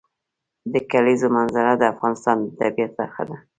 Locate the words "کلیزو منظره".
0.91-1.73